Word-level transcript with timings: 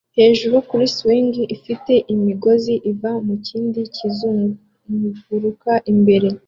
hejuru 0.17 0.55
kuri 0.69 0.85
swing 0.95 1.33
afite 1.55 1.93
imigozi 2.13 2.73
iva 2.91 3.11
mukindi 3.25 3.79
kizunguruka 3.95 5.73
imbere 5.93 6.27